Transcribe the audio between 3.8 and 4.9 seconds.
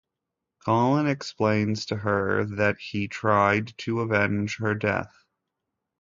avenge her